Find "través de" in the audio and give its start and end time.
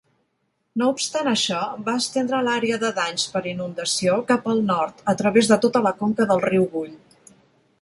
5.21-5.59